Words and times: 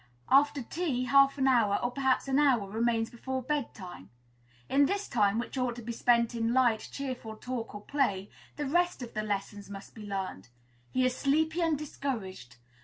After 0.31 0.63
tea 0.63 1.03
half 1.05 1.37
an 1.37 1.47
hour, 1.47 1.75
or 1.77 1.91
perhaps 1.91 2.27
an 2.27 2.39
hour, 2.39 2.67
remains 2.67 3.11
before 3.11 3.43
bed 3.43 3.71
time; 3.75 4.09
in 4.67 4.87
this 4.87 5.07
time, 5.07 5.37
which 5.37 5.59
ought 5.59 5.75
to 5.75 5.83
be 5.83 5.91
spent 5.91 6.33
in 6.33 6.55
light, 6.55 6.89
cheerful 6.91 7.35
talk 7.35 7.75
or 7.75 7.81
play, 7.81 8.31
the 8.55 8.65
rest 8.65 9.03
of 9.03 9.13
the 9.13 9.21
lessons 9.21 9.69
must 9.69 9.93
be 9.93 10.01
learned. 10.07 10.49
He 10.91 11.05
is 11.05 11.15
sleepy 11.15 11.61
and 11.61 11.77
discouraged. 11.77 12.55